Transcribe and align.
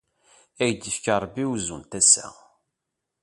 Ad 0.65 0.69
ak-yefk 0.77 1.05
Rebbi 1.23 1.43
uzu 1.53 1.75
n 1.79 1.83
tasa. 1.91 2.27